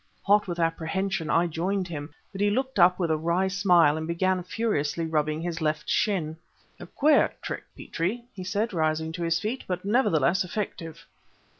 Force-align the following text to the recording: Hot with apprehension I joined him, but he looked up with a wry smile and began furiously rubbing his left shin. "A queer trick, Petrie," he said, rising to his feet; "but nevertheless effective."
Hot 0.23 0.47
with 0.47 0.57
apprehension 0.59 1.29
I 1.29 1.45
joined 1.45 1.87
him, 1.87 2.09
but 2.31 2.41
he 2.41 2.49
looked 2.49 2.79
up 2.79 2.97
with 2.97 3.11
a 3.11 3.17
wry 3.17 3.47
smile 3.47 3.97
and 3.97 4.07
began 4.07 4.41
furiously 4.41 5.05
rubbing 5.05 5.41
his 5.41 5.61
left 5.61 5.87
shin. 5.87 6.37
"A 6.79 6.87
queer 6.87 7.35
trick, 7.43 7.65
Petrie," 7.77 8.23
he 8.33 8.43
said, 8.43 8.73
rising 8.73 9.11
to 9.11 9.21
his 9.23 9.39
feet; 9.39 9.63
"but 9.67 9.85
nevertheless 9.85 10.43
effective." 10.43 11.05